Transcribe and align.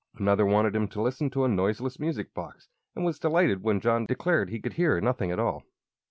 Another 0.17 0.47
wanted 0.47 0.75
him 0.75 0.87
to 0.87 0.99
listen 1.03 1.29
to 1.29 1.43
a 1.45 1.47
noiseless 1.47 1.99
music 1.99 2.33
box, 2.33 2.67
and 2.95 3.05
was 3.05 3.19
delighted 3.19 3.61
when 3.61 3.79
John 3.79 4.07
declared 4.07 4.49
he 4.49 4.59
could 4.59 4.73
hear 4.73 4.99
nothing 4.99 5.29
at 5.29 5.37
all. 5.37 5.61